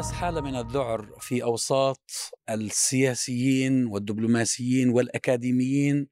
[0.00, 2.10] تلمس حالة من الذعر في أوساط
[2.50, 6.08] السياسيين والدبلوماسيين والأكاديميين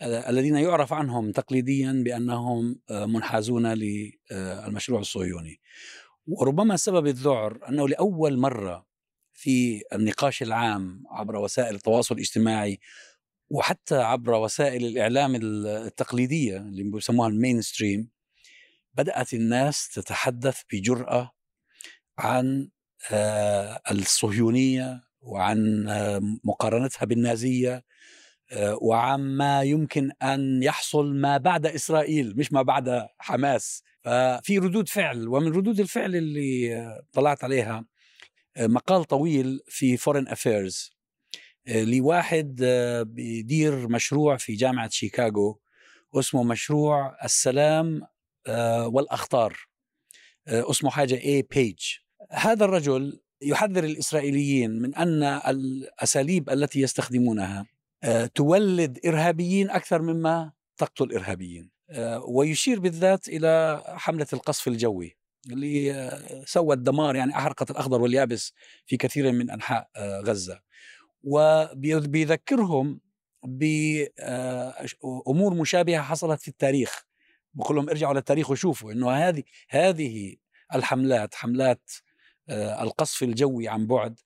[0.00, 5.60] آه، الذين يعرف عنهم تقليديا بأنهم آه، منحازون للمشروع الصهيوني.
[6.26, 8.86] وربما سبب الذعر أنه لأول مرة
[9.32, 12.78] في النقاش العام عبر وسائل التواصل الاجتماعي
[13.50, 18.10] وحتى عبر وسائل الإعلام التقليدية اللي بيسموها المين ستريم
[18.92, 21.30] بدأت الناس تتحدث بجرأة
[22.18, 22.73] عن آه،
[23.90, 27.84] الصهيونية وعن آه، مقارنتها بالنازية
[28.52, 33.82] آه، وعن ما يمكن أن يحصل ما بعد إسرائيل مش ما بعد حماس.
[34.02, 37.84] ففي ردود فعل ومن ردود الفعل اللي طلعت عليها
[38.58, 40.90] مقال طويل في Foreign Affairs
[41.66, 42.56] لواحد
[43.06, 45.60] بيدير مشروع في جامعة شيكاغو
[46.14, 48.02] اسمه مشروع السلام
[48.86, 49.56] والأخطار
[50.48, 51.78] اسمه حاجة اي بيج
[52.34, 57.66] هذا الرجل يحذر الإسرائيليين من أن الأساليب التي يستخدمونها
[58.04, 65.16] آه، تولد إرهابيين أكثر مما تقتل إرهابيين آه، ويشير بالذات إلى حملة القصف الجوي
[65.50, 68.52] اللي آه، سوت دمار يعني أحرقت الأخضر واليابس
[68.86, 70.60] في كثير من أنحاء غزة.
[71.22, 73.00] وبيذكرهم
[73.44, 77.06] بامور مشابهة حصلت في التاريخ.
[77.54, 80.36] بقول لهم ارجعوا للتاريخ وشوفوا إنه هذه هذه
[80.74, 81.90] الحملات حملات
[82.50, 84.20] القصف الجوي عن بعد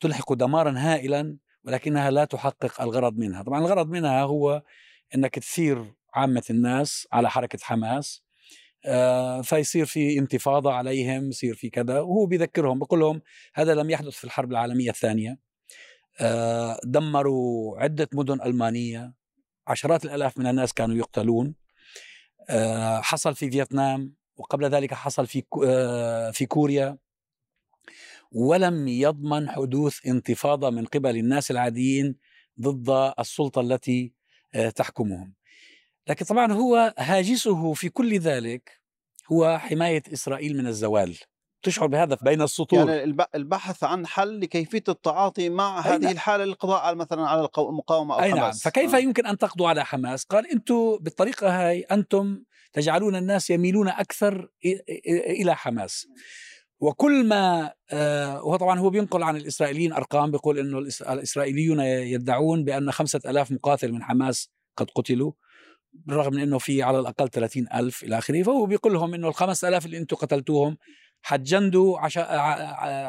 [0.00, 3.42] تلحق دمارا هائلا ولكنها لا تحقق الغرض منها.
[3.42, 4.62] طبعا الغرض منها هو
[5.14, 8.22] إنك تثير عامة الناس على حركة حماس
[8.84, 13.22] آه، فيصير في انتفاضة عليهم يصير في كذا وهو بيذكرهم بقول لهم
[13.54, 15.38] هذا لم يحدث في الحرب العالمية الثانية.
[16.20, 19.14] آه، دمروا عدة مدن ألمانية
[19.66, 21.54] عشرات الآلاف من الناس كانوا يقتلون.
[23.00, 25.42] حصل في فيتنام وقبل ذلك حصل في
[26.32, 26.98] في كوريا.
[28.32, 32.16] ولم يضمن حدوث انتفاضة من قبل الناس العاديين
[32.60, 34.12] ضد السلطة التي
[34.54, 35.34] آه، تحكمهم.
[36.08, 38.80] لكن طبعا هو هاجسه في كل ذلك
[39.32, 41.18] هو حماية إسرائيل من الزوال.
[41.62, 46.12] تشعر بهذا بين السطور يعني البحث عن حل لكيفية التعاطي مع هذه نعم.
[46.12, 48.38] الحالة للقضاء مثلا على المقاومة أو أي نعم.
[48.38, 48.98] حماس نعم فكيف آه.
[48.98, 52.42] يمكن أن تقضوا على حماس؟ قال أنتم بالطريقة هاي أنتم
[52.72, 54.48] تجعلون الناس يميلون أكثر
[55.40, 56.06] إلى حماس.
[56.82, 62.90] وكل ما آه وهو طبعا هو بينقل عن الإسرائيليين أرقام بيقول أنه الإسرائيليون يدعون بأن
[62.92, 65.32] خمسة ألاف مقاتل من حماس قد قتلوا
[65.92, 68.42] بالرغم من أنه في على الأقل 30 ألف إلى آخره.
[68.42, 70.76] فهو بيقول لهم أنه الخمس ألاف اللي أنتم قتلتوهم
[71.22, 71.98] حجندوا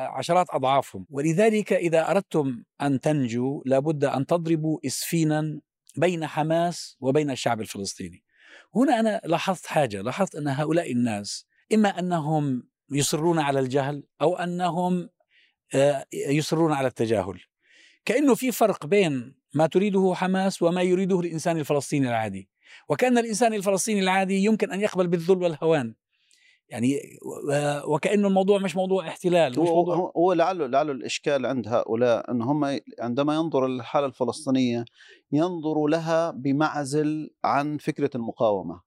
[0.09, 1.05] عشرات أضعافهم.
[1.09, 5.59] ولذلك إذا أردتم أن تنجوا لابد أن تضربوا إسفينا
[5.97, 8.23] بين حماس وبين الشعب الفلسطيني.
[8.75, 15.09] هنا أنا لاحظت حاجة لاحظت أن هؤلاء الناس إما أنهم يصرون على الجهل أو أنهم
[15.75, 17.39] آه، يصرون على التجاهل.
[18.05, 22.49] كأنه في فرق بين ما تريده حماس وما يريده الإنسان الفلسطيني العادي.
[22.89, 25.95] وكأن الإنسان الفلسطيني العادي يمكن أن يقبل بالذل والهوان.
[26.69, 26.99] يعني
[27.87, 32.79] وكأنه الموضوع مش موضوع احتلال مش موضوع هو لعله لعله الإشكال عند هؤلاء إن هم
[32.99, 34.85] عندما ينظروا للحالة الفلسطينية
[35.31, 38.81] ينظروا لها بمعزل عن فكرة المقاومة.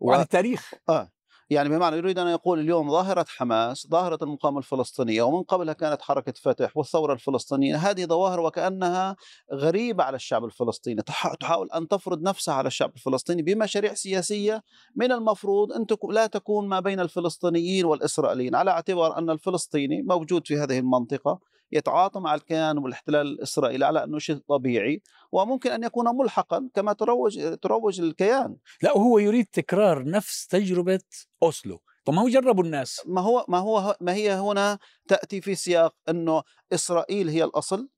[0.00, 0.74] وعن التاريخ.
[0.88, 1.12] آه.
[1.50, 6.32] يعني بمعنى يريد أن يقول اليوم ظاهرة حماس ظاهرة المقاومة الفلسطينية ومن قبلها كانت حركة
[6.42, 9.16] فتح والثورة الفلسطينية هذه ظواهر وكأنها
[9.52, 11.02] غريبة على الشعب الفلسطيني
[11.40, 14.62] تحاول أن تفرض نفسها على الشعب الفلسطيني بمشاريع سياسية
[14.96, 20.56] من المفروض أن لا تكون ما بين الفلسطينيين والإسرائيليين على اعتبار أن الفلسطيني موجود في
[20.58, 21.51] هذه المنطقة.
[21.72, 25.02] يتعاطى مع الكيان والاحتلال الإسرائيلي على أنه شيء طبيعي
[25.32, 28.56] وممكن أن يكون ملحقا كما تروج تروج الكيان.
[28.82, 31.00] لا هو يريد تكرار نفس تجربة
[31.42, 31.80] أوسلو.
[32.04, 33.02] طب ما هو جربوا الناس.
[33.06, 34.78] ما هو ما هو ما هي هنا
[35.08, 37.88] تأتي في سياق أنه إسرائيل هي الأصل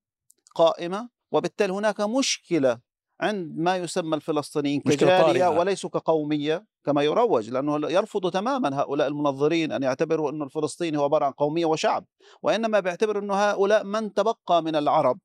[0.55, 2.79] قائمة وبالتالي هناك مشكلة
[3.25, 9.83] عند ما يسمى الفلسطينيين كجالية وليسوا كقومية كما يروج لأنه يرفض تماما هؤلاء المنظرين أن
[9.83, 12.05] يعتبروا أنه الفلسطيني هو عبارة عن قومية وشعب
[12.43, 15.19] وإنما بيعتبر أنه هؤلاء من تبقى من العرب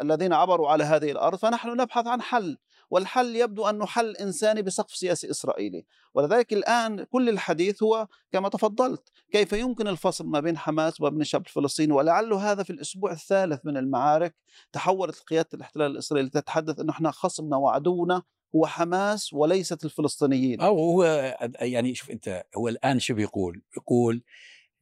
[0.00, 2.58] الذين عبروا على هذه الأرض فنحن نبحث عن حل.
[2.90, 5.84] والحل يبدو أنه حل إنساني بسقف سياسي إسرائيلي.
[6.14, 11.46] ولذلك الآن كل الحديث هو كما تفضلت كيف يمكن الفصل ما بين حماس وبين الشعب
[11.46, 14.34] الفلسطيني؟ ولعل هذا في الأسبوع الثالث من المعارك
[14.72, 18.22] تحولت قيادة الاحتلال الإسرائيلي تتحدث أنه إحنا خصمنا وعدونا
[18.56, 20.60] هو حماس وليست الفلسطينيين.
[20.60, 21.04] أو هو
[21.60, 24.22] يعني شوف أنت هو الآن شو بيقول بيقول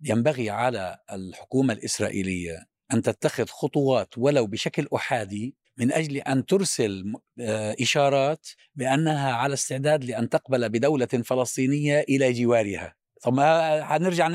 [0.05, 7.77] ينبغي على الحكومة الإسرائيلية أن تتخذ خطوات ولو بشكل أحادي من أجل أن ترسل آه،
[7.81, 12.95] إشارات بأنها على استعداد لأن تقبل بدولة فلسطينية إلى جوارها.
[13.23, 14.27] طب ما حنرجع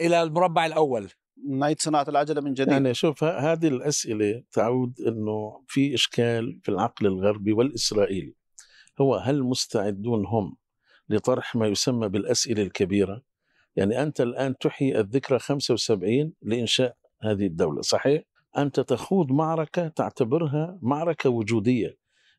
[0.00, 1.10] إلى المربع الأول.
[1.48, 2.72] نعيد صناعة العجلة من جديد.
[2.72, 8.34] يعني شوف هذه الأسئلة تعود إنه في إشكال في العقل الغربي والإسرائيلي.
[9.00, 10.56] هو هل مستعدون هم
[11.08, 13.22] لطرح ما يسمى بالأسئلة الكبيرة؟
[13.76, 18.22] يعني أنت الآن تحيي الذكرى 75 لإنشاء هذه الدولة صحيح؟
[18.62, 21.98] أنت تخوض معركة تعتبرها معركة وجودية.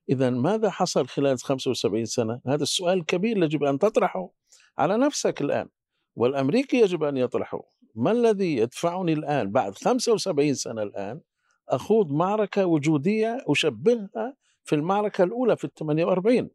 [0.09, 4.29] إذا ماذا حصل خلال 75 سنة؟ هذا السؤال الكبير يجب أن تطرحه
[4.77, 5.69] على نفسك الآن
[6.15, 7.61] والأمريكي يجب أن يطرحه.
[7.95, 11.21] ما الذي يدفعني الآن بعد 75 سنة الآن
[11.69, 16.49] أخوض معركة وجودية أشبهها في المعركة الأولى في ال 48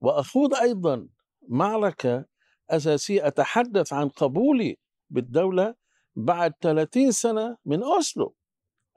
[0.00, 1.08] وأخوض أيضا
[1.48, 2.24] معركة
[2.70, 4.78] أساسية أتحدث عن قبولي
[5.10, 5.74] بالدولة
[6.16, 8.34] بعد 30 سنة من أوسلو.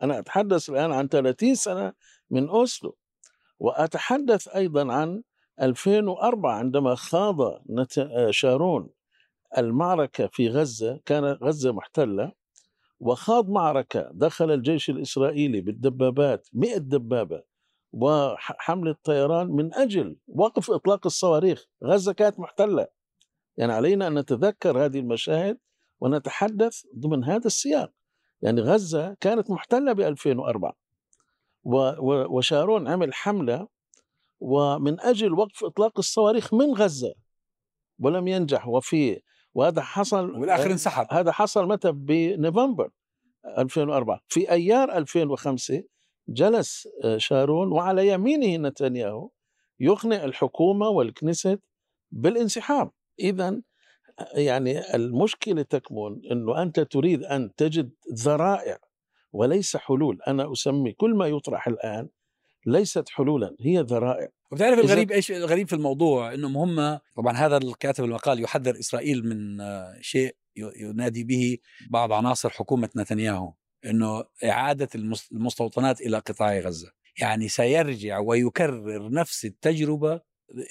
[0.04, 1.94] أنا أتحدث الآن عن 30 سنة
[2.30, 2.98] من أوسلو
[3.60, 5.24] وأتحدث أيضا عن
[5.62, 7.38] 2004 عندما خاض
[8.30, 8.90] شارون
[9.58, 12.32] المعركة في غزة كان غزة محتلة
[13.00, 17.44] وخاض معركة دخل الجيش الإسرائيلي بالدبابات مئة دبابة
[17.94, 21.66] وحمل الطيران من أجل وقف إطلاق الصواريخ.
[21.84, 22.88] غزة كانت محتلة.
[23.58, 25.58] يعني علينا أن نتذكر هذه المشاهد
[26.00, 27.92] ونتحدث ضمن هذا السياق.
[28.44, 30.76] يعني غزة كانت محتلة ب 2004
[32.30, 33.68] وشارون عمل حملة
[34.40, 37.14] ومن أجل وقف إطلاق الصواريخ من غزة
[38.00, 38.68] ولم ينجح.
[38.68, 39.22] وفي
[39.54, 41.08] وهذا حصل والاخر انسحب.
[41.12, 42.90] هذا حصل متى؟ بنوفمبر
[43.58, 45.84] 2004 في أيار 2005
[46.28, 49.30] جلس آه، شارون وعلى يمينه نتنياهو
[49.80, 51.60] يقنع الحكومة والكنيست
[52.12, 52.92] بالانسحاب.
[53.20, 53.62] اذا
[54.34, 58.78] يعني المشكلة تكمن إنه أنت تريد أن تجد ذرائع
[59.32, 60.20] وليس حلول.
[60.28, 62.10] أنا أسمي كل ما يطرح الآن
[62.66, 64.28] ليست حلولا هي ذرائع.
[64.52, 69.64] وبتعرف الغريب إيش؟ الغريب في الموضوع إنهم هم طبعا هذا الكاتب المقال يحذر إسرائيل من
[70.02, 71.58] شيء ينادي به
[71.90, 73.54] بعض عناصر حكومة نتنياهو
[73.86, 74.90] إنه إعادة
[75.32, 76.92] المستوطنات إلى قطاع غزة.
[77.20, 80.22] يعني سيرجع ويكرر نفس التجربة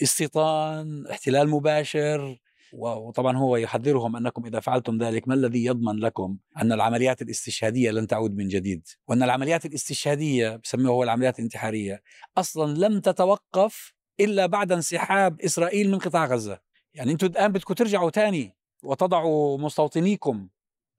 [0.02, 2.38] استيطان احتلال مباشر
[2.72, 8.06] وطبعا هو يحذرهم أنكم إذا فعلتم ذلك ما الذي يضمن لكم أن العمليات الاستشهادية لن
[8.06, 12.02] تعود من جديد؟ وأن العمليات الاستشهادية بسموها هو العمليات الانتحارية
[12.36, 16.60] أصلا لم تتوقف إلا بعد انسحاب إسرائيل من قطاع غزة.
[16.94, 20.48] يعني أنتم الآن بدكم ترجعوا ثاني وتضعوا مستوطنيكم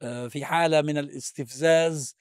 [0.02, 2.16] آه، في حالة من الاستفزاز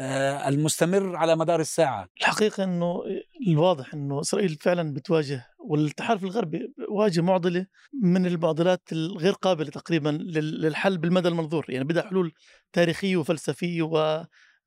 [0.00, 2.08] المستمر على مدار الساعة.
[2.20, 3.02] الحقيقة أنه
[3.48, 7.66] الواضح أنه إسرائيل فعلا بتواجه والتحالف الغربي واجه معضلة
[8.02, 11.66] من المعضلات الغير قابلة تقريبا للحل بالمدى المنظور.
[11.68, 12.32] يعني بدها حلول
[12.72, 13.82] تاريخية وفلسفية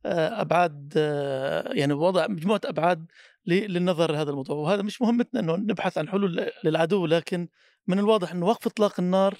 [0.06, 3.06] وأبعاد آه، يعني وضع مجموعة أبعاد
[3.45, 4.56] للنظر لهذا الموضوع.
[4.57, 7.47] وهذا مش مهمتنا أنه نبحث عن حلول للعدو لكن
[7.88, 9.35] من الواضح أنه وقف إطلاق النار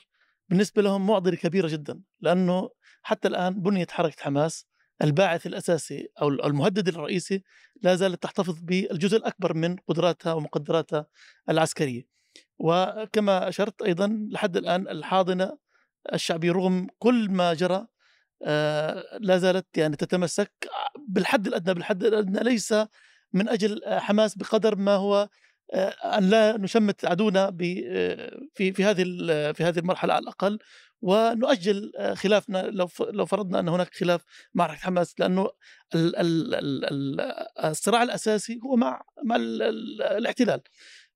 [0.50, 2.02] بالنسبة لهم معضلة كبيرة جدا.
[2.22, 2.70] لأنه
[3.02, 4.68] حتى الآن بنيت حركة حماس
[5.02, 7.44] الباعث الأساسي أو المهدد الرئيسي
[7.82, 11.06] لا زالت تحتفظ بالجزء الأكبر من قدراتها ومقدراتها
[11.50, 12.08] العسكرية.
[12.60, 15.58] وكما أشرت أيضا لحد الآن الحاضنة
[16.14, 17.88] الشعبيه رغم كل ما جرى
[18.44, 20.52] آه، لا زالت يعني تتمسك
[21.08, 22.74] بالحد الأدنى بالحد الأدنى ليس
[23.34, 25.30] من أجل حماس بقدر ما هو
[25.74, 29.04] آه، أن لا نشمت عدونا آه، في في هذه
[29.54, 30.60] في هذه المرحلة على الأقل
[31.02, 34.22] ونؤجل آه، خلافنا لو لو فرضنا أن هناك خلاف
[34.54, 35.50] مع حماس لأنه
[37.64, 40.62] الصراع الأساسي هو مع مع الاحتلال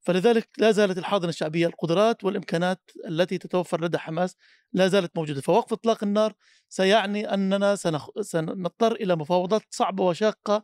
[0.01, 4.37] فلذلك لا زالت الحاضنة الشعبية القدرات والإمكانات التي تتوفر لدى حماس
[4.73, 5.41] لا زالت موجودة.
[5.41, 6.33] فوقف إطلاق النار
[6.69, 8.09] سيعني أننا سنخ...
[8.21, 10.63] سنضطر إلى مفاوضات صعبة وشاقة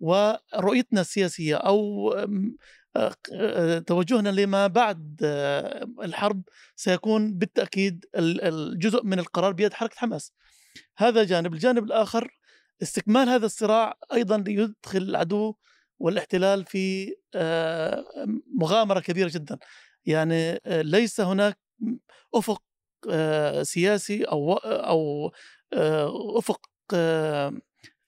[0.00, 2.10] ورؤيتنا السياسية أو
[3.86, 5.18] توجهنا لما بعد
[6.02, 6.42] الحرب
[6.76, 10.32] سيكون بالتأكيد الجزء من القرار بيد حركة حماس.
[10.96, 12.38] هذا جانب، الجانب الآخر
[12.82, 15.54] استكمال هذا الصراع أيضا يدخل العدو
[15.98, 17.14] والاحتلال في
[18.60, 19.58] مغامرة كبيرة جدا.
[20.04, 21.58] يعني ليس هناك
[22.34, 22.62] أفق
[23.62, 25.32] سياسي أو أو
[26.38, 26.66] أفق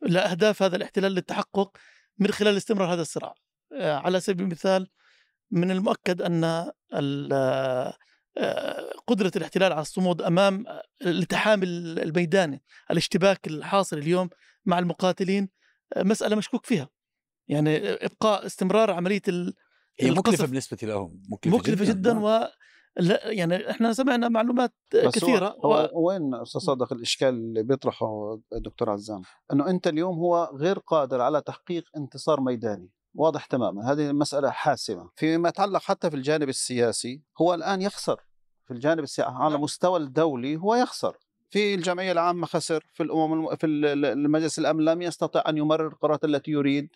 [0.02, 1.76] لأهداف هذا الاحتلال للتحقق
[2.18, 3.35] من خلال استمرار هذا الصراع.
[3.73, 4.89] آه، على سبيل المثال
[5.50, 6.71] من المؤكد أن
[8.39, 10.65] آه، قدرة الاحتلال على الصمود أمام
[11.03, 14.31] الالتحام الميداني الاشتباك الحاصل اليوم
[14.67, 15.49] مع المقاتلين
[15.97, 16.89] آه، مسألة مشكوك فيها.
[17.49, 19.23] يعني إبقاء استمرار عملية
[20.00, 22.23] هي مكلفة بالنسبة لهم مكلفة, مكلفة جدا, جدا نعم.
[22.23, 22.49] و
[22.97, 28.91] لا يعني إحنا سمعنا معلومات كثيرة هو, هو وين أستاذ صادق الإشكال اللي بيطرحه الدكتور
[28.91, 29.23] عزام؟
[29.53, 32.91] أنه أنت اليوم هو غير قادر على تحقيق انتصار ميداني.
[33.14, 33.93] واضح تماما.
[33.93, 35.11] هذه مسألة حاسمة.
[35.17, 38.21] فيما يتعلق حتى في الجانب السياسي هو الآن يخسر.
[38.67, 41.17] في الجانب السياسي على مستوى الدولي هو يخسر.
[41.50, 46.50] في الجمعية العامة خسر في الأمم في المجلس الأمن لم يستطع أن يمرر القرارات التي
[46.50, 46.88] يريد.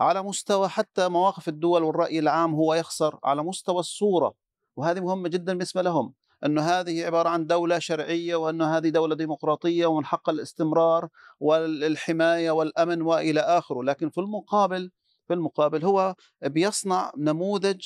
[0.00, 3.18] على مستوى حتى مواقف الدول والرأي العام هو يخسر.
[3.24, 4.34] على مستوى الصورة
[4.76, 6.14] وهذه مهمة جدا بالنسبة لهم
[6.46, 11.08] أن هذه عبارة عن دولة شرعية وأن هذه دولة ديمقراطية ومن حق الاستمرار
[11.40, 13.82] والحماية والأمن وإلى آخره.
[13.82, 14.90] لكن في المقابل
[15.32, 17.80] في المقابل هو بيصنع نموذج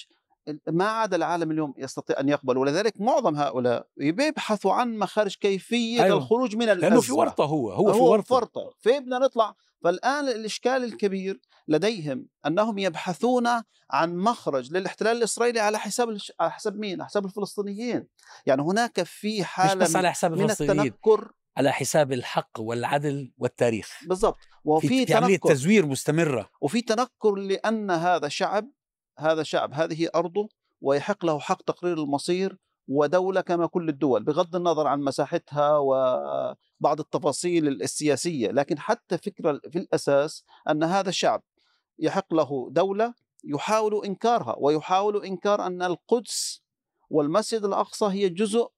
[0.71, 6.17] ما عاد العالم اليوم يستطيع أن يقبل ولذلك معظم هؤلاء بيبحثوا عن مخارج كيفية أيوه.
[6.17, 8.71] الخروج من الازمه لأنه في ورطة هو هو, في ورطة, ورطة.
[8.79, 13.49] فين بدنا نطلع فالآن الإشكال الكبير لديهم أنهم يبحثون
[13.91, 18.07] عن مخرج للاحتلال الإسرائيلي على حساب على حساب مين؟ على حساب الفلسطينيين
[18.47, 23.99] يعني هناك في حالة مش بس على حساب من التنكر على حساب الحق والعدل والتاريخ.
[24.07, 24.39] بالضبط.
[24.65, 26.51] وفي في عمليه تزوير مستمرة.
[26.61, 28.71] وفي تنكر لأن هذا شعب
[29.19, 30.49] هذا شعب هذه أرضه
[30.81, 32.59] ويحق له حق تقرير المصير
[32.89, 38.51] ودولة كما كل الدول بغض النظر عن مساحتها وبعض التفاصيل السياسية.
[38.51, 41.43] لكن حتى فكرة في الأساس أن هذا الشعب
[41.99, 46.63] يحق له دولة يحاول إنكارها ويحاول إنكار أن القدس
[47.11, 48.69] والمسجد الأقصى هي جزء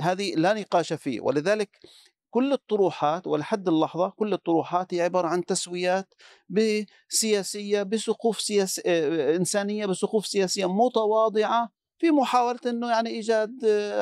[0.00, 1.20] هذه لا نقاش فيه.
[1.20, 1.78] ولذلك
[2.30, 6.14] كل الطروحات ولحد اللحظة كل الطروحات هي عبارة عن تسويات
[6.48, 8.80] بسياسية بسقوف سياس
[9.36, 13.50] إنسانية بسقوف سياسية متواضعة في محاولة أنه يعني إيجاد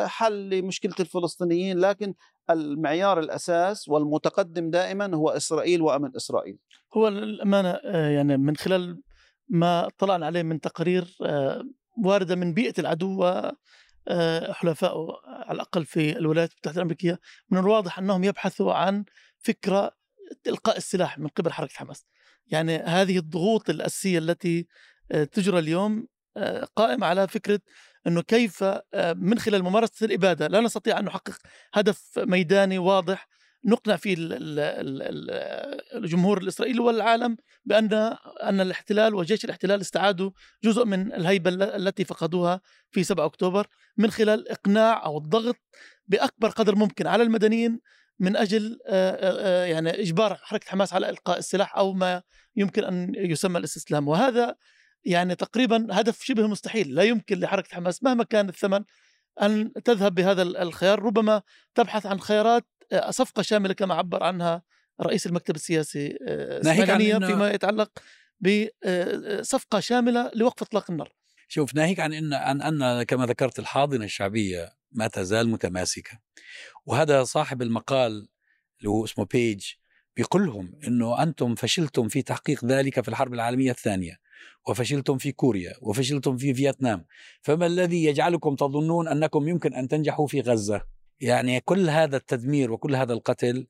[0.06, 1.78] حل لمشكلة الفلسطينيين.
[1.78, 2.14] لكن
[2.50, 6.58] المعيار الأساس والمتقدم دائما هو إسرائيل وأمن إسرائيل.
[6.96, 9.02] هو الأمانة يعني من خلال
[9.48, 11.16] ما طلعنا عليه من تقارير
[12.04, 13.52] واردة من بيئة العدو آه،
[14.52, 17.20] حلفائه على الأقل في الولايات المتحدة الأمريكية
[17.50, 19.04] من الواضح أنهم يبحثوا عن
[19.38, 19.90] فكرة
[20.46, 22.06] إلقاء السلاح من قبل حركة حماس.
[22.46, 24.66] يعني هذه الضغوط الأساسية التي
[25.12, 27.60] آه، تجرى اليوم آه، قائمة على فكرة
[28.06, 28.64] أنه كيف
[29.16, 31.38] من خلال ممارسة الإبادة لا نستطيع أن نحقق
[31.74, 33.28] هدف ميداني واضح
[33.64, 34.16] نقنع فيه
[35.94, 40.30] الجمهور الإسرائيلي والعالم بأن أن الاحتلال وجيش الاحتلال استعادوا
[40.64, 42.60] جزء من الهيبة التي فقدوها
[42.90, 45.56] في 7 أكتوبر من خلال إقناع أو الضغط
[46.06, 47.80] بأكبر قدر ممكن على المدنيين
[48.18, 48.78] من أجل
[49.70, 52.22] يعني إجبار حركة حماس على إلقاء السلاح أو ما
[52.56, 54.08] يمكن أن يسمى الاستسلام.
[54.08, 54.54] وهذا
[55.04, 56.94] يعني تقريبا هدف شبه مستحيل.
[56.94, 58.84] لا يمكن لحركة حماس مهما كان الثمن
[59.42, 61.02] أن تذهب بهذا الخيار.
[61.02, 61.42] ربما
[61.74, 62.66] تبحث عن خيارات
[63.10, 64.62] صفقة شاملة كما عبر عنها
[65.02, 67.90] رئيس المكتب السياسي اسماعيليه آه، فيما يتعلق
[68.40, 71.12] بصفقه آه، شاملة لوقف إطلاق النار.
[71.48, 76.18] شوف ناهيك عن إن عن أن كما ذكرت الحاضنة الشعبية ما تزال متماسكة.
[76.86, 78.28] وهذا صاحب المقال
[78.78, 79.64] اللي هو اسمه بيج
[80.16, 84.18] بيقول لهم إنه أنتم فشلتم في تحقيق ذلك في الحرب العالمية الثانية
[84.68, 87.04] وفشلتم في كوريا وفشلتم في فيتنام
[87.42, 92.94] فما الذي يجعلكم تظنون أنكم يمكن أن تنجحوا في غزة يعني كل هذا التدمير وكل
[92.94, 93.66] هذا القتل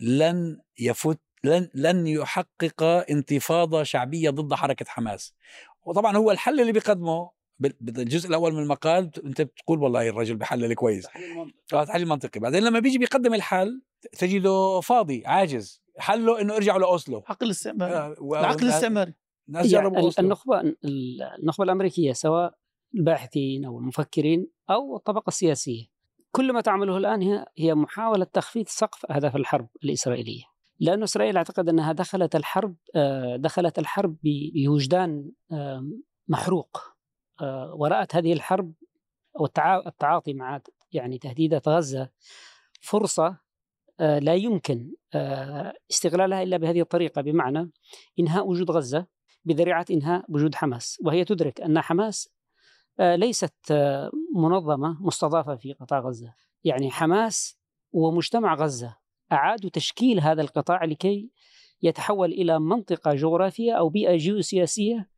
[0.00, 5.34] لن يفت لن لن يحقق انتفاضة شعبية ضد حركة حماس.
[5.82, 11.08] وطبعا هو الحل اللي بيقدمه بالجزء الأول من المقال أنت بتقول والله الرجل بحلل كويس.
[11.68, 12.40] تحليل منطقي.
[12.40, 13.82] بعدين لما بيجي بيقدم الحل
[14.18, 15.82] تجده فاضي عاجز.
[15.98, 17.22] حله إنه ارجعوا لأوسلو.
[17.26, 19.14] عقل الاستعماري آه العقل الاستعماري
[19.48, 19.88] الناس يعني
[20.18, 20.74] النخبة
[21.42, 22.54] النخبة الأمريكية سواء
[22.94, 25.84] الباحثين أو المفكرين أو الطبقة السياسية
[26.32, 30.42] كل ما تعمله الآن هي محاولة تخفيض سقف أهداف الحرب الإسرائيلية.
[30.80, 35.32] لأن إسرائيل أعتقد أنها دخلت الحرب آه، دخلت الحرب بوجدان
[36.28, 36.82] محروق.
[37.40, 38.72] آه، ورأت هذه الحرب
[39.34, 40.60] والتعاطي مع
[40.92, 42.08] يعني تهديدات غزة
[42.80, 43.36] فرصة
[44.00, 44.92] آه، لا يمكن
[45.90, 47.22] استغلالها إلا بهذه الطريقة.
[47.22, 47.70] بمعنى
[48.18, 49.06] إنهاء وجود غزة
[49.44, 50.98] بذريعة إنهاء وجود حماس.
[51.04, 52.30] وهي تدرك أن حماس
[53.00, 56.34] ليست آه، منظمة مستضافة في قطاع غزة.
[56.64, 57.58] يعني حماس
[57.92, 58.96] ومجتمع غزة
[59.32, 61.30] أعادوا تشكيل هذا القطاع لكي
[61.82, 65.10] يتحول إلى منطقة جغرافية أو بيئة جيوسياسية.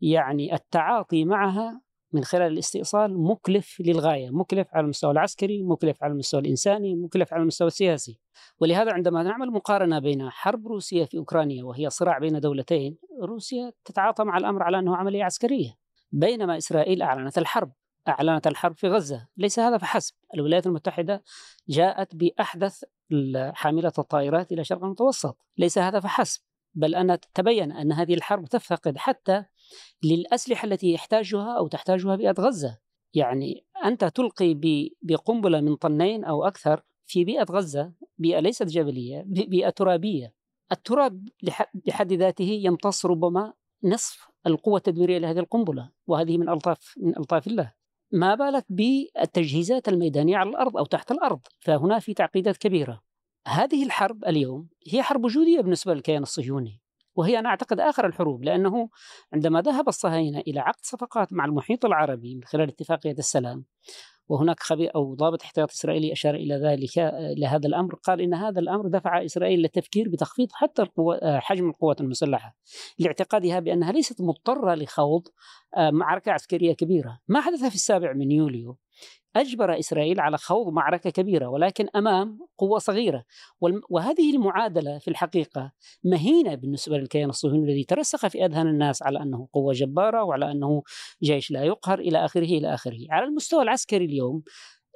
[0.00, 1.80] يعني التعاطي معها
[2.12, 7.42] من خلال الاستئصال مكلف للغاية مكلف على المستوى العسكري مكلف على المستوى الإنساني مكلف على
[7.42, 8.20] المستوى السياسي.
[8.60, 14.24] ولهذا عندما نعمل مقارنة بين حرب روسيا في أوكرانيا وهي صراع بين دولتين روسيا تتعاطى
[14.24, 15.85] مع الأمر على أنه عملية عسكرية.
[16.16, 17.72] بينما إسرائيل أعلنت الحرب
[18.08, 19.28] أعلنت الحرب في غزة.
[19.36, 20.14] ليس هذا فحسب.
[20.34, 21.22] الولايات المتحدة
[21.68, 22.84] جاءت بأحدث
[23.52, 25.38] حاملة الطائرات إلى الشرق المتوسط.
[25.58, 26.40] ليس هذا فحسب
[26.74, 29.44] بل أن تبين أن هذه الحرب تفتقد حتى
[30.02, 32.78] للأسلحة التي يحتاجها أو تحتاجها بيئة غزة.
[33.14, 34.60] يعني أنت تلقي
[35.02, 40.34] بقنبلة من طنين أو أكثر في بيئة غزة بيئة ليست جبلية بيئة ترابية.
[40.72, 41.28] التراب
[41.74, 43.52] بحد ذاته يمتص ربما
[43.84, 47.72] نصف القوة التدميرية لهذه القنبلة وهذه من ألطاف من ألطاف الله.
[48.12, 53.02] ما بالك بالتجهيزات الميدانية على الأرض أو تحت الأرض؟ فهنا في تعقيدات كبيرة.
[53.46, 56.80] هذه الحرب اليوم هي حرب وجودية بالنسبة للكيان الصهيوني
[57.14, 58.88] وهي أنا أعتقد آخر الحروب لأنه
[59.32, 63.64] عندما ذهب الصهاينة إلى عقد صفقات مع المحيط العربي من خلال اتفاقية السلام
[64.28, 68.88] وهناك خبير أو ضابط احتياط إسرائيلي أشار إلى ذلك لهذا الأمر قال إن هذا الأمر
[68.88, 72.56] دفع إسرائيل للتفكير بتخفيض حتى القوة حجم القوات المسلحة
[72.98, 75.28] لاعتقادها بأنها ليست مضطرة لخوض
[75.78, 78.78] معركة عسكرية كبيرة، ما حدث في السابع من يوليو؟
[79.36, 83.24] أجبر إسرائيل على خوض معركة كبيرة ولكن أمام قوة صغيرة.
[83.90, 85.72] وهذه المعادلة في الحقيقة
[86.04, 90.82] مهينة بالنسبة للكيان الصهيوني الذي ترسخ في أذهان الناس على أنه قوة جبارة وعلى أنه
[91.22, 92.98] جيش لا يقهر إلى آخره إلى آخره.
[93.10, 94.42] على المستوى العسكري اليوم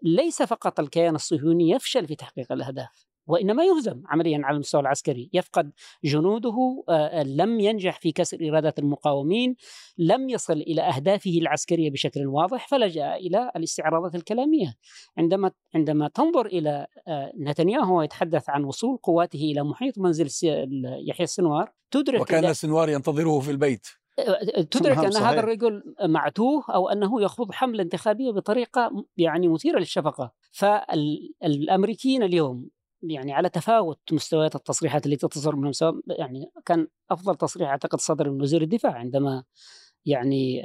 [0.03, 3.10] ليس فقط الكيان الصهيوني يفشل في تحقيق الأهداف.
[3.31, 5.73] وإنما يهزم عمليا على المستوى العسكري، يفقد
[6.05, 6.85] جنوده،
[7.27, 9.57] لم ينجح في كسر اراده المقاومين،
[9.99, 14.75] لم يصل إلى أهدافه العسكرية بشكل واضح فلجأ إلى الاستعراضات الكلامية.
[15.19, 16.87] عندما عندما تنظر إلى
[17.41, 20.29] نتنياهو يتحدث عن وصول قواته إلى محيط منزل
[21.09, 23.87] يحيى السنوار تدرك وكان السنوار ينتظره في البيت
[24.71, 25.29] تدرك أن صحيح.
[25.29, 32.69] هذا الرجل معتوه أو أنه يخوض حملة انتخابية بطريقة يعني مثيرة للشفقة، فالامريكيين اليوم
[33.03, 38.31] يعني على تفاوت مستويات التصريحات التي تصدر منهم سواء يعني كان أفضل تصريح أعتقد صدر
[38.31, 39.45] من وزير الدفاع عندما
[40.07, 40.63] يعني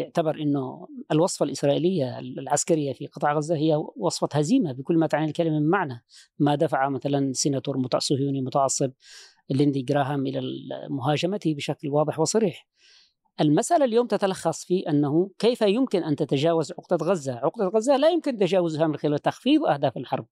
[0.00, 5.58] اعتبر إنه الوصفة الإسرائيلية العسكرية في قطاع غزة هي وصفة هزيمة بكل ما تعني الكلمة
[5.60, 6.04] من معنى.
[6.38, 8.92] ما دفع مثلا سيناتور صهيوني متعصب
[9.50, 10.40] ليندي جراهام إلى
[10.90, 12.66] مهاجمته بشكل واضح وصريح.
[13.40, 18.36] المسألة اليوم تتلخص في أنه كيف يمكن أن تتجاوز عقدة غزة؟ عقدة غزة لا يمكن
[18.36, 20.26] تجاوزها من خلال تخفيض أهداف الحرب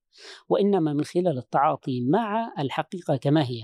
[0.49, 3.63] وإنما من خلال التعاطي مع الحقيقة كما هي.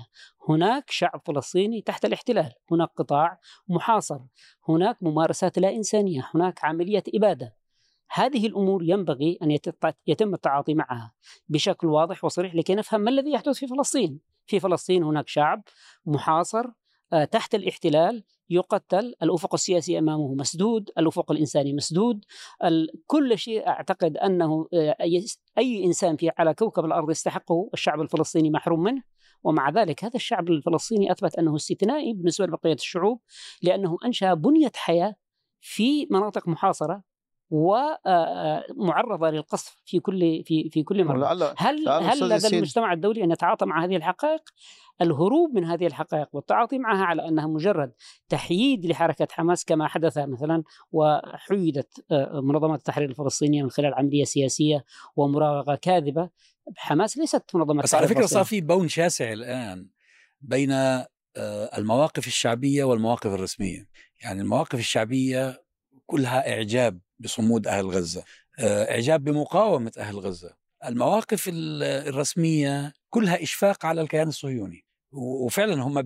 [0.48, 4.20] هناك شعب فلسطيني تحت الاحتلال هناك قطاع محاصر
[4.68, 7.56] هناك ممارسات لا إنسانية هناك عملية إبادة.
[8.12, 9.58] هذه الأمور ينبغي أن
[10.06, 11.12] يتم التعاطي معها
[11.48, 14.20] بشكل واضح وصريح لكي نفهم ما الذي يحدث في فلسطين.
[14.46, 15.62] في فلسطين هناك شعب
[16.06, 16.66] محاصر
[17.12, 22.24] آه، تحت الاحتلال يقتل الأفق السياسي أمامه مسدود الأفق الإنساني مسدود
[23.06, 24.96] كل شيء أعتقد أنه آه،
[25.58, 29.02] أي إنسان في على كوكب الأرض يستحقه الشعب الفلسطيني محروم منه.
[29.42, 33.20] ومع ذلك هذا الشعب الفلسطيني أثبت أنه استثنائي بالنسبة لبقية الشعوب
[33.62, 35.14] لأنه أنشأ بنية حياة
[35.60, 37.02] في مناطق محاصرة
[37.50, 41.54] ومعرضه للقصف في كل في في كل مرة.
[41.58, 44.42] هل هل لدى المجتمع الدولي أن يتعاطى مع هذه الحقائق؟
[45.02, 47.92] الهروب من هذه الحقائق والتعاطي معها على أنها مجرد
[48.28, 54.84] تحييد لحركة حماس كما حدث مثلا وحيدت منظمة التحرير الفلسطينية من خلال عملية سياسية
[55.16, 56.30] ومراوغة كاذبة.
[56.76, 59.88] حماس ليست منظمة بس على فكرة صار في بون شاسع الآن
[60.40, 60.70] بين
[61.78, 63.88] المواقف الشعبية والمواقف الرسمية.
[64.22, 65.62] يعني المواقف الشعبية
[66.06, 68.24] كلها إعجاب بصمود أهل غزة
[68.60, 76.04] إعجاب بمقاومة أهل غزة المواقف الرسمية كلها إشفاق على الكيان الصهيوني وفعلا هم.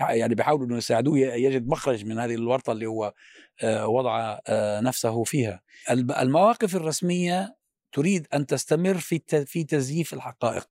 [0.00, 3.14] يعني بيحاولوا إنه يساعدوه يجد مخرج من هذه الورطة اللي هو
[3.64, 4.38] وضع
[4.80, 5.62] نفسه فيها.
[5.90, 7.56] المواقف الرسمية
[7.92, 10.66] تريد أن تستمر في في تزييف الحقائق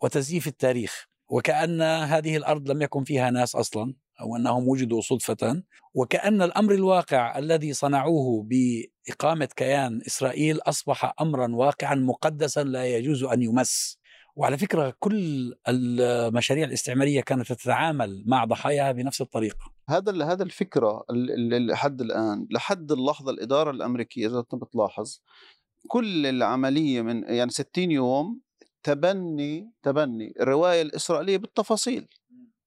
[0.00, 5.62] وتزييف التاريخ وكأن هذه الأرض لم يكن فيها ناس أصلا أو أنهم وجدوا صدفة
[5.94, 13.42] وكأن الأمر الواقع الذي صنعوه بإقامة كيان إسرائيل أصبح امرا واقعا مقدسا لا يجوز أن
[13.42, 13.98] يمس.
[14.36, 19.72] وعلى فكرة كل المشاريع الاستعمارية كانت تتعامل مع ضحاياها بنفس الطريقة.
[19.88, 21.04] هذا هذا الفكرة
[21.70, 25.18] لحد الآن لحد اللحظة الإدارة الأمريكية إذا انت بتلاحظ
[25.88, 28.40] كل العملية من يعني 60 يوم
[28.82, 32.08] تبني تبني الرواية الإسرائيلية بالتفاصيل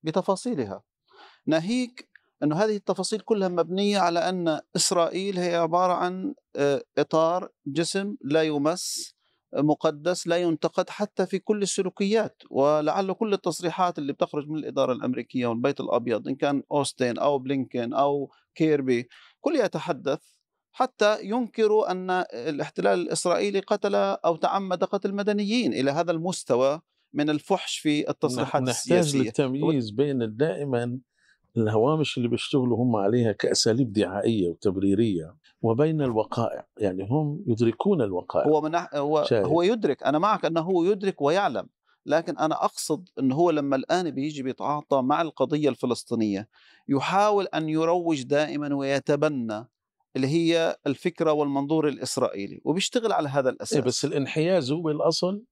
[0.03, 0.83] بتفاصيلها.
[1.47, 2.09] ناهيك
[2.43, 8.43] انه هذه التفاصيل كلها مبنية على أن إسرائيل هي عبارة عن آه، إطار جسم لا
[8.43, 9.15] يمس
[9.53, 15.47] مقدس لا ينتقد حتى في كل السلوكيات ولعل كل التصريحات اللي بتخرج من الإدارة الأمريكية
[15.47, 19.07] والبيت الأبيض إن كان أوستين أو بلينكين أو كيربي
[19.41, 20.19] كل يتحدث
[20.71, 26.81] حتى ينكروا أن الاحتلال الإسرائيلي قتل أو تعمد قتل مدنيين إلى هذا المستوى
[27.13, 29.19] من الفحش في التصريحات نحتاج السياسية.
[29.19, 30.99] نحتاج للتمييز بين دائما
[31.57, 38.47] الهوامش اللي بيشتغلوا هم عليها كأساليب دعائية وتبريرية وبين الوقائع يعني هم يدركون الوقائع.
[38.47, 41.67] هو من هو, هو يدرك أنا معك أنه هو يدرك ويعلم
[42.05, 46.47] لكن أنا أقصد أنه هو لما الآن بيجي بيتعاطى مع القضية الفلسطينية
[46.87, 49.67] يحاول أن يروج دائما ويتبنى
[50.15, 53.73] اللي هي الفكرة والمنظور الإسرائيلي وبيشتغل على هذا الأساس.
[53.77, 55.43] إيه بس الانحياز هو الأصل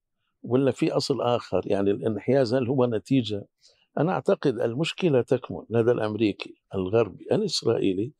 [0.43, 3.47] ولا في أصل آخر؟ يعني الانحياز هل هو نتيجة
[3.97, 5.65] أنا أعتقد المشكلة تكمن.
[5.69, 8.11] لدى الأمريكي الغربي الإسرائيلي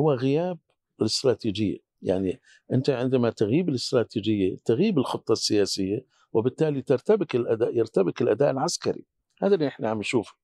[0.00, 0.58] هو غياب
[1.00, 1.78] الاستراتيجية.
[2.02, 2.40] يعني
[2.72, 9.04] أنت عندما تغيب الاستراتيجية تغيب الخطة السياسية وبالتالي ترتبك الأداء يرتبك الأداء العسكري.
[9.42, 10.34] هذا اللي إحنا عم نشوفه.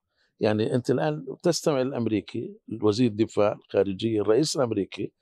[0.41, 5.13] يعني أنت الآن تستمع الأمريكي وزير الدفاع الخارجية الرئيس الأمريكي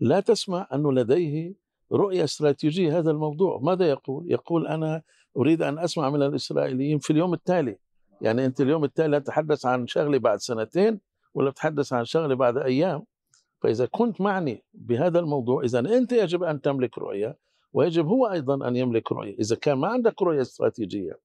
[0.00, 1.54] لا تسمع أنه لديه
[1.92, 3.58] رؤية استراتيجية هذا الموضوع.
[3.62, 5.02] ماذا يقول؟ يقول أنا
[5.36, 7.78] أريد أن أسمع من الإسرائيليين في اليوم التالي.
[8.20, 11.00] يعني أنت اليوم التالي تتحدث عن شغله بعد سنتين
[11.34, 13.04] ولا تتحدث عن شغله بعد أيام.
[13.62, 17.38] فإذا كنت معني بهذا الموضوع إذا أنت يجب أن تملك رؤية
[17.72, 19.38] ويجب هو أيضا أن يملك رؤية.
[19.38, 21.18] إذا كان ما عندك رؤية استراتيجية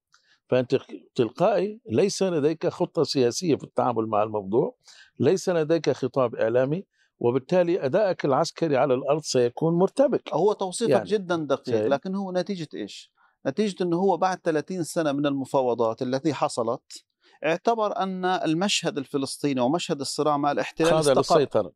[0.49, 0.77] فأنت
[1.15, 4.75] تلقائي ليس لديك خطة سياسية في التعامل مع الموضوع
[5.19, 6.85] ليس لديك خطاب إعلامي
[7.19, 10.33] وبالتالي أدائك العسكري على الأرض سيكون مرتبك.
[10.33, 13.11] هو توصيفك يعني جدا دقيق لكن هو نتيجة إيش؟
[13.47, 17.03] نتيجة إنه هو بعد 30 سنة من المفاوضات التي حصلت
[17.45, 21.71] اعتبر أن المشهد الفلسطيني ومشهد الصراع مع الاحتلال استقر السيطرة.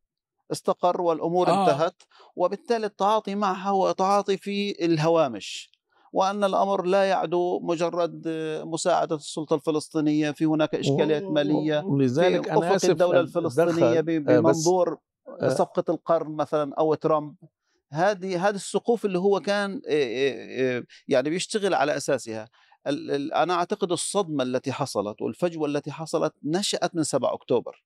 [0.52, 1.62] استقر والأمور آه.
[1.62, 2.04] انتهت
[2.36, 5.74] وبالتالي التعاطي معها هو تعاطي في الهوامش
[6.14, 8.28] وأن الأمر لا يعدو مجرد
[8.66, 14.98] مساعدة السلطة الفلسطينية في هناك إشكاليات مالية ولذلك في أفق الدولة الفلسطينية آه، بمنظور
[15.42, 15.50] آه.
[15.50, 17.36] صفقة القرن مثلا أو ترامب
[17.94, 19.82] هذه هذه السقوف اللي هو كان
[21.08, 22.50] يعني بيشتغل على أساسها.
[23.36, 27.84] أنا أعتقد الصدمة التي حصلت والفجوة التي حصلت نشأت من 7 أكتوبر.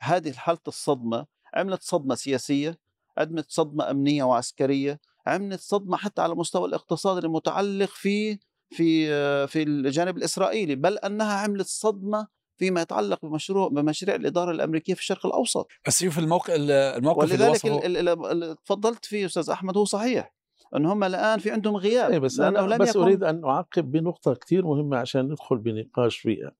[0.00, 2.78] هذه حالة الصدمة عملت صدمة سياسية
[3.18, 8.38] عملت صدمة أمنية وعسكرية عملت صدمة حتى على المستوى الاقتصادي المتعلق في
[8.70, 9.06] في
[9.46, 15.26] في الجانب الإسرائيلي بل أنها عملت صدمة فيما يتعلق بمشروع بمشاريع الإدارة الأمريكية في الشرق
[15.26, 15.68] الأوسط.
[15.86, 20.34] بس شوف الموقع الموقف ولذلك اللي تفضلت فيه أستاذ أحمد هو صحيح
[20.76, 23.00] إن هم الآن في عندهم غياب أي بس أنا لم بس يكن...
[23.00, 26.52] أريد أن أعقب بنقطة كثير مهمة عشان ندخل بنقاش فيها.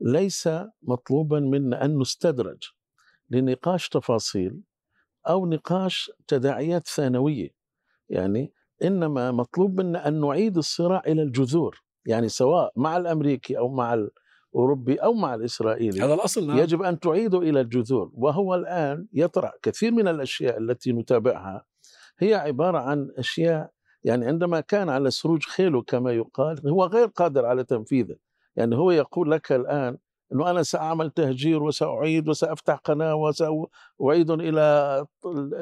[0.00, 0.48] ليس
[0.82, 2.62] مطلوبا منا أن نستدرج
[3.30, 4.60] لنقاش تفاصيل
[5.28, 7.50] أو نقاش تداعيات ثانوية.
[8.08, 8.52] يعني
[8.84, 11.82] إنما مطلوب منا أن نعيد الصراع إلى الجذور.
[12.06, 13.94] يعني سواء مع الأمريكي أو مع
[14.54, 16.58] الاوروبي أو مع الإسرائيلي هذا الأصل نعم.
[16.58, 18.10] يجب أن تعيده إلى الجذور.
[18.14, 21.64] وهو الآن يطرح كثير من الأشياء التي نتابعها
[22.18, 23.70] هي عبارة عن أشياء
[24.04, 28.16] يعني عندما كان على سروج خيله كما يقال هو غير قادر على تنفيذه.
[28.56, 29.98] يعني هو يقول لك الآن
[30.32, 35.06] إنه أنا سأعمل تهجير وسأعيد وسأفتح قناة وسأعيد إلى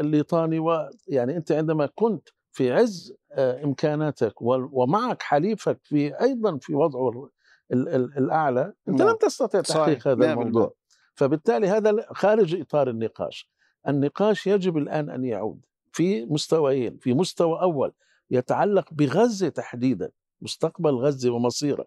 [0.01, 7.29] الليطاني ويعني أنت عندما كنت في عز آه، إمكاناتك ومعك حليفك في أيضا في وضعه
[7.73, 9.11] الأعلى أنت نعم.
[9.11, 10.75] لم تستطع تحقيق هذا نعم الموضوع.
[11.15, 13.51] فبالتالي هذا خارج إطار النقاش.
[13.89, 15.61] النقاش يجب الآن أن يعود
[15.93, 17.93] في مستويين في مستوى أول
[18.31, 21.87] يتعلق بغزه تحديدا مستقبل غزه ومصيره.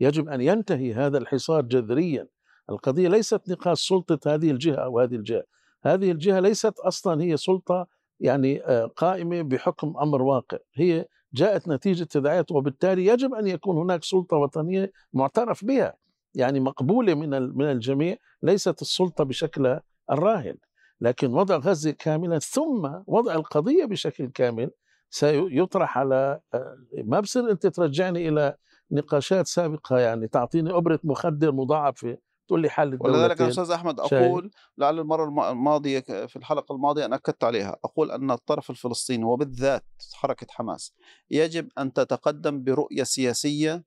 [0.00, 2.28] يجب أن ينتهي هذا الحصار جذريا.
[2.70, 5.44] القضية ليست نقاش سلطة هذه الجهة أو هذه الجهة.
[5.82, 7.86] هذه الجهة ليست أصلا هي سلطة
[8.20, 10.58] يعني آه، قائمة بحكم أمر واقع.
[10.74, 15.94] هي جاءت نتيجة تداعيات وبالتالي يجب أن يكون هناك سلطة وطنية معترف بها
[16.34, 20.56] يعني مقبولة من من الجميع ليست السلطة بشكلها الراهن.
[21.00, 24.70] لكن وضع غزة كاملا ثم وضع القضية بشكل كامل
[25.10, 28.56] سيطرح على آه، ما بصير أنت ترجعني إلى
[28.90, 34.50] نقاشات سابقة يعني تعطيني أبرة مخدر مضاعفه تقول لي حل ولذلك يا أستاذ أحمد أقول
[34.78, 37.76] لعل المرة الماضية في الحلقة الماضية أنا أكدت عليها.
[37.84, 40.92] أقول أن الطرف الفلسطيني وبالذات حركة حماس
[41.30, 43.84] يجب أن تتقدم برؤية سياسية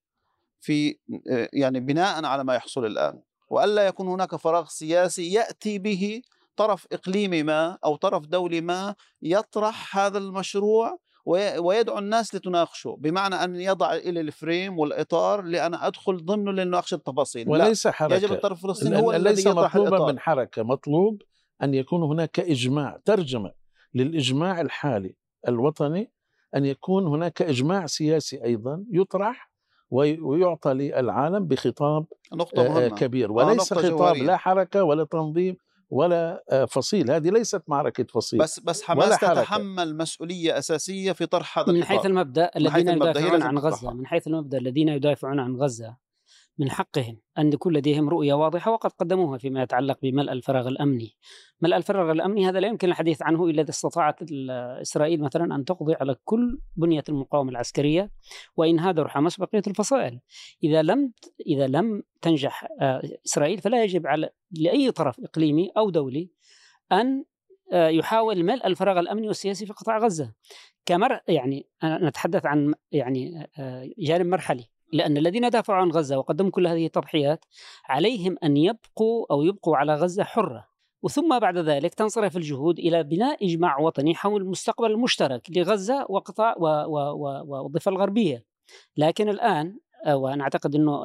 [0.59, 0.97] في
[1.53, 3.21] يعني بناء على ما يحصل الآن.
[3.49, 6.21] وألا يكون هناك فراغ سياسي يأتي به
[6.55, 10.99] طرف إقليمي ما أو طرف دولي ما يطرح هذا المشروع
[11.59, 17.87] ويدعو الناس لتناقشه بمعنى أن يضع إلى الفريم والإطار لأنا أدخل ضمنه لأناقش التفاصيل وليس
[17.87, 20.11] حركة يجب الطرف الفلسطيني هو الذي يطرح مطلوبا الإطار.
[20.11, 21.21] من حركة مطلوب
[21.63, 23.51] أن يكون هناك إجماع ترجمة
[23.93, 25.15] للإجماع الحالي
[25.47, 26.11] الوطني
[26.55, 29.51] أن يكون هناك إجماع سياسي أيضا يطرح
[29.91, 32.95] ويعطى للعالم بخطاب نقطة مهمة.
[32.95, 34.23] كبير وليس خطاب جوارية.
[34.23, 35.57] لا حركة ولا تنظيم
[35.89, 37.11] ولا آه، فصيل.
[37.11, 42.05] هذه ليست معركة فصيل بس بس حماس تتحمل مسؤولية أساسية في طرح هذا من حيث
[42.05, 46.08] المبدأ الذين يدافعون عن غزة من حيث المبدأ الذين يدافعون عن غزة.
[46.59, 51.15] من حقهم أن يكون لديهم رؤية واضحة وقد قدموها فيما يتعلق بملء الفراغ الأمني.
[51.61, 54.15] ملء الفراغ الأمني هذا لا يمكن الحديث عنه إلا إذا استطاعت
[54.81, 58.11] إسرائيل مثلا أن تقضي على كل بنية المقاومة العسكرية
[58.57, 60.19] وإن هذا حماس بقية الفصائل.
[60.63, 61.13] إذا لم
[61.47, 66.31] إذا لم تنجح آه، إسرائيل فلا يجب على لأي طرف إقليمي أو دولي
[66.91, 67.23] أن
[67.73, 70.33] آه، يحاول ملء الفراغ الأمني والسياسي في قطاع غزة.
[70.85, 74.65] كمر يعني نتحدث عن يعني آه، جانب مرحلي.
[74.93, 77.45] لأن الذين دافعوا عن غزة وقدموا كل هذه التضحيات
[77.85, 80.69] عليهم أن يبقوا أو يبقوا على غزة حرة.
[81.03, 86.55] وثم بعد ذلك تنصرف الجهود إلى بناء إجماع وطني حول المستقبل المشترك لغزة وقطاع
[87.47, 88.45] والضفة الغربية.
[88.97, 91.03] لكن الآن وأنا أعتقد إنه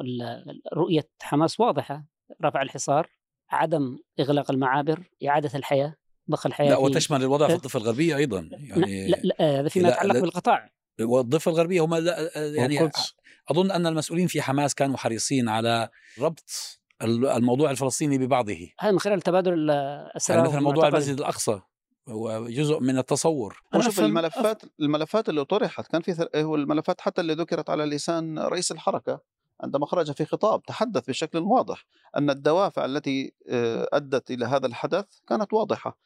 [0.73, 2.05] رؤية حماس واضحة.
[2.43, 3.09] رفع الحصار
[3.49, 5.95] عدم إغلاق المعابر إعادة الحياة
[6.31, 8.49] ضخ الحياة لا وتشمل الوضع في الضفة الغربية أيضا.
[8.51, 10.69] يعني لا لا هذا فيما يتعلق بالقطاع.
[11.01, 11.93] والضفة الغربية هم
[12.35, 12.91] يعني
[13.51, 18.69] أظن أن المسؤولين في حماس كانوا حريصين على ربط الموضوع الفلسطيني ببعضه.
[18.79, 21.61] هذا من خلال تبادل الاسرى يعني مثل موضوع المسجد الأقصى
[22.09, 23.63] هو جزء من التصور.
[23.75, 28.71] وشوف الملفات الملفات اللي طرحت كان في هو الملفات حتى اللي ذكرت على لسان رئيس
[28.71, 29.21] الحركة
[29.61, 31.85] عندما خرج في خطاب تحدث بشكل واضح
[32.17, 35.97] أن الدوافع التي آه، أدت إلى هذا الحدث كانت واضحة.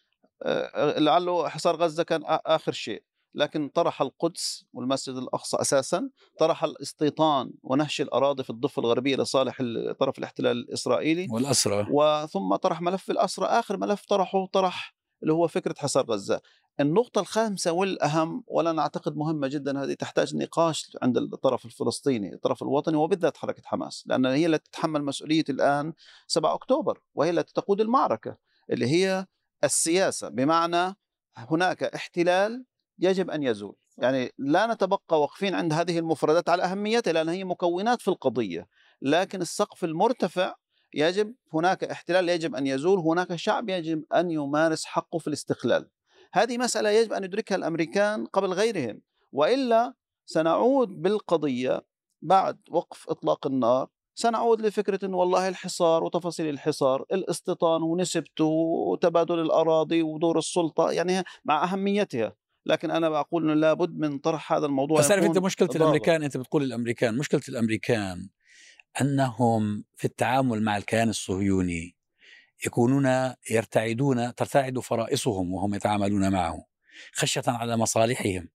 [0.43, 3.04] آه، لعله حصار غزة كان آخر شيء.
[3.33, 9.57] لكن طرح القدس والمسجد الأقصى أساسا طرح الاستيطان ونهش الأراضي في الضفة الغربية لصالح
[9.99, 11.27] طرف الاحتلال الإسرائيلي.
[11.31, 11.87] والأسرى.
[11.91, 13.45] وثم طرح ملف الأسرى.
[13.45, 16.41] آخر ملف طرحه طرح اللي هو فكرة حصار غزة.
[16.79, 22.97] النقطة الخامسة والأهم ولا نعتقد مهمة جدا هذه تحتاج نقاش عند الطرف الفلسطيني، الطرف الوطني
[22.97, 25.93] وبالذات حركة حماس، لأن هي التي تتحمل مسؤولية الآن
[26.27, 28.37] 7 أكتوبر وهي التي تقود المعركة
[28.69, 29.25] اللي هي
[29.63, 30.29] السياسة.
[30.29, 30.95] بمعنى
[31.35, 32.65] هناك احتلال
[32.99, 33.75] يجب أن يزول.
[33.97, 38.67] يعني لا نتبقى واقفين عند هذه المفردات على أهميتها لأن هي مكونات في القضية.
[39.01, 40.55] لكن السقف المرتفع
[40.93, 45.89] يجب هناك احتلال يجب أن يزول هناك شعب يجب أن يمارس حقه في الاستقلال.
[46.33, 49.01] هذه مسألة يجب أن يدركها الأمريكان قبل غيرهم.
[49.31, 49.93] وإلا
[50.25, 51.81] سنعود بالقضية
[52.21, 53.88] بعد وقف إطلاق النار.
[54.15, 61.63] سنعود لفكرة إن والله الحصار وتفاصيل الحصار الاستيطان ونسبته وتبادل الأراضي ودور السلطة يعني مع
[61.63, 62.35] أهميتها.
[62.69, 65.82] لكن أنا بقول إنه لابد من طرح هذا الموضوع بس أنت مشكلة ضاغط.
[65.82, 68.29] الأمريكان أنت بتقول الأمريكان مشكلة الأمريكان
[69.01, 71.95] أنهم في التعامل مع الكيان الصهيوني
[72.65, 76.65] يكونون يرتعدون ترتعد فرائصهم وهم يتعاملون معه
[77.13, 78.49] خشية على مصالحهم.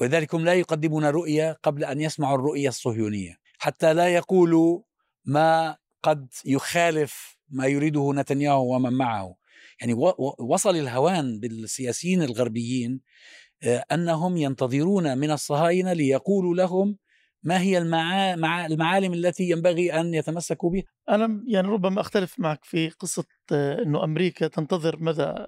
[0.00, 3.38] ولذلك هم لا يقدمون رؤية قبل أن يسمعوا الرؤية الصهيونية.
[3.58, 4.82] حتى لا يقولوا
[5.24, 9.36] ما قد يخالف ما يريده نتنياهو ومن معه.
[9.80, 9.94] يعني
[10.38, 13.00] وصل الهوان بالسياسيين الغربيين
[13.64, 16.96] أنهم ينتظرون من الصهاينة ليقولوا لهم
[17.42, 23.24] ما هي المعالم التي ينبغي أن يتمسكوا بها؟ أنا يعني ربما أختلف معك في قصة
[23.52, 25.46] آه، إنه أمريكا تنتظر ماذا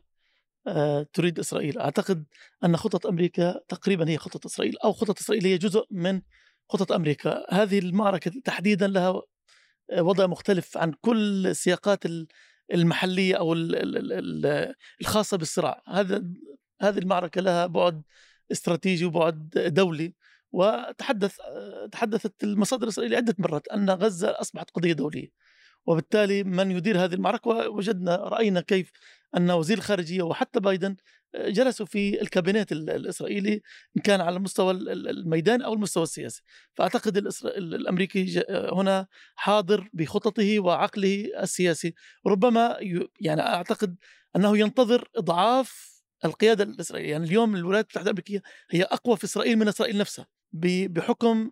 [0.67, 2.25] آه، تريد إسرائيل، أعتقد
[2.65, 6.23] أن خطط أمريكا تقريبا هي خطط إسرائيل أو خطط اسرائيل هي جزء من
[6.69, 9.23] خطط أمريكا، هذه المعركة تحديدا لها
[9.99, 12.05] وضع مختلف عن كل السياقات
[12.75, 13.55] المحلية أو
[15.01, 16.23] الخاصة بالصراع، هذا
[16.81, 18.03] هذه المعركة لها بعد
[18.53, 20.15] استراتيجي وبعد دولي
[20.53, 21.37] وتحدث
[21.93, 25.29] تحدثت المصادر الإسرائيلية عدة مرات أن غزة أصبحت قضية دولية.
[25.87, 28.91] وبالتالي من يدير هذه المعركة وجدنا رأينا كيف
[29.37, 30.97] أن وزير الخارجية وحتى بايدن
[31.37, 33.63] جلسوا في الكابينات الإسرائيلي
[33.97, 36.43] إن كان على المستوى الميدان أو المستوى السياسي.
[36.75, 37.17] فأعتقد
[37.57, 41.95] الأمريكي هنا حاضر بخططه وعقله السياسي.
[42.27, 42.77] ربما
[43.21, 43.97] يعني أعتقد
[44.37, 47.11] أنه ينتظر إضعاف القيادة الإسرائيلية.
[47.11, 51.51] يعني اليوم الولايات المتحدة الأمريكية هي أقوى في إسرائيل من إسرائيل نفسها بحكم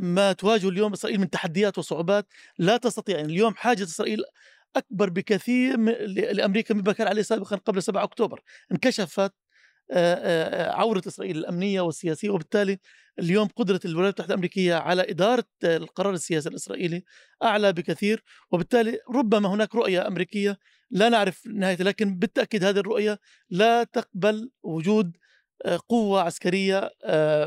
[0.00, 2.26] ما تواجه اليوم إسرائيل من تحديات وصعوبات
[2.58, 3.16] لا تستطيع.
[3.16, 4.22] يعني اليوم حاجة إسرائيل
[4.76, 8.40] أكبر بكثير لأمريكا مما كان عليه سابقا قبل 7 أكتوبر
[8.72, 9.32] انكشفت
[10.72, 12.78] عورة إسرائيل الأمنية والسياسية وبالتالي
[13.18, 17.04] اليوم قدرة الولايات المتحدة الأمريكية على إدارة القرار السياسي الإسرائيلي
[17.42, 20.58] أعلى بكثير وبالتالي ربما هناك رؤية أمريكية
[20.90, 23.18] لا نعرف نهايتها لكن بالتأكيد هذه الرؤية
[23.50, 25.16] لا تقبل وجود
[25.88, 26.90] قوة عسكرية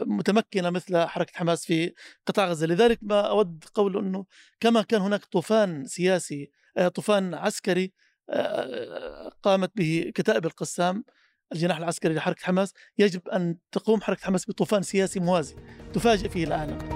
[0.01, 1.93] متمكنة مثل حركة حماس في
[2.25, 2.67] قطاع غزة.
[2.67, 4.25] لذلك ما أود قول أنه
[4.60, 6.51] كما كان هناك طوفان سياسي
[6.93, 7.93] طوفان عسكري
[9.43, 11.03] قامت به كتائب القسام
[11.53, 15.55] الجناح العسكري لحركة حماس يجب أن تقوم حركة حماس بطوفان سياسي موازي
[15.93, 16.94] تفاجئ فيه العالم